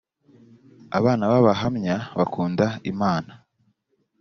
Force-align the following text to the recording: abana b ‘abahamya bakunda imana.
abana 0.97 1.23
b 1.31 1.31
‘abahamya 1.39 1.95
bakunda 2.17 2.65
imana. 2.91 3.31